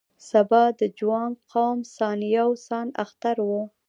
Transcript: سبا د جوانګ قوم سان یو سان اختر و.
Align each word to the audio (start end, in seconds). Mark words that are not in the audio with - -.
سبا 0.29 0.63
د 0.79 0.81
جوانګ 0.97 1.33
قوم 1.51 1.79
سان 1.95 2.19
یو 2.37 2.49
سان 2.67 2.87
اختر 3.03 3.35
و. 3.47 3.49